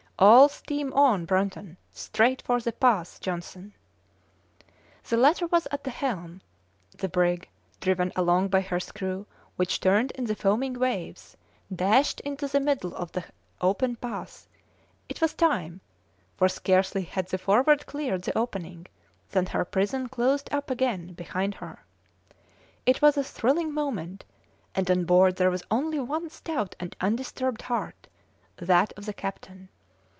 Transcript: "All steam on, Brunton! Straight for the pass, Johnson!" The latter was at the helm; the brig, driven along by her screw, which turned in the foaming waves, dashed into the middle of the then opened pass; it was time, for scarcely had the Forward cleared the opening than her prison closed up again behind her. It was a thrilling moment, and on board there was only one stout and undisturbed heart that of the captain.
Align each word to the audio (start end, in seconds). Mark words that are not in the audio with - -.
"All 0.19 0.49
steam 0.49 0.93
on, 0.93 1.25
Brunton! 1.25 1.77
Straight 1.91 2.43
for 2.43 2.59
the 2.59 2.71
pass, 2.71 3.19
Johnson!" 3.19 3.73
The 5.09 5.17
latter 5.17 5.47
was 5.47 5.67
at 5.71 5.83
the 5.83 5.89
helm; 5.89 6.41
the 6.95 7.09
brig, 7.09 7.49
driven 7.79 8.11
along 8.15 8.49
by 8.49 8.61
her 8.61 8.79
screw, 8.79 9.25
which 9.55 9.79
turned 9.79 10.11
in 10.11 10.25
the 10.25 10.35
foaming 10.35 10.75
waves, 10.77 11.35
dashed 11.75 12.19
into 12.19 12.47
the 12.47 12.59
middle 12.59 12.93
of 12.93 13.11
the 13.13 13.21
then 13.21 13.31
opened 13.61 13.99
pass; 13.99 14.47
it 15.09 15.21
was 15.21 15.33
time, 15.33 15.81
for 16.37 16.47
scarcely 16.47 17.01
had 17.01 17.29
the 17.29 17.39
Forward 17.39 17.87
cleared 17.87 18.21
the 18.21 18.37
opening 18.37 18.85
than 19.31 19.47
her 19.47 19.65
prison 19.65 20.07
closed 20.07 20.53
up 20.53 20.69
again 20.69 21.13
behind 21.13 21.55
her. 21.55 21.83
It 22.85 23.01
was 23.01 23.17
a 23.17 23.23
thrilling 23.23 23.73
moment, 23.73 24.23
and 24.75 24.91
on 24.91 25.05
board 25.05 25.37
there 25.37 25.49
was 25.49 25.63
only 25.71 25.99
one 25.99 26.29
stout 26.29 26.75
and 26.79 26.95
undisturbed 27.01 27.63
heart 27.63 28.07
that 28.57 28.93
of 28.95 29.07
the 29.07 29.13
captain. 29.13 29.69